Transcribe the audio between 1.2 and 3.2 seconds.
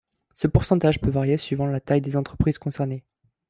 suivant la taille des entreprises concernées.